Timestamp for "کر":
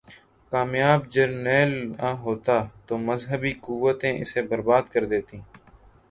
4.93-5.03